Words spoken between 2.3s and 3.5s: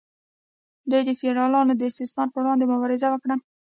پر وړاندې مبارزه وکړه.